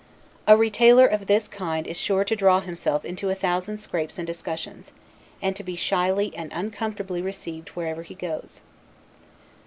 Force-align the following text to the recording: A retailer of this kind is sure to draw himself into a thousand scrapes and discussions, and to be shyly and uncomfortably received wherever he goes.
A 0.47 0.57
retailer 0.57 1.05
of 1.05 1.27
this 1.27 1.47
kind 1.47 1.85
is 1.85 1.95
sure 1.95 2.23
to 2.23 2.35
draw 2.35 2.59
himself 2.59 3.05
into 3.05 3.29
a 3.29 3.35
thousand 3.35 3.77
scrapes 3.77 4.17
and 4.17 4.25
discussions, 4.25 4.93
and 5.43 5.55
to 5.55 5.61
be 5.63 5.75
shyly 5.75 6.33
and 6.35 6.51
uncomfortably 6.55 7.21
received 7.21 7.69
wherever 7.75 8.01
he 8.01 8.15
goes. 8.15 8.61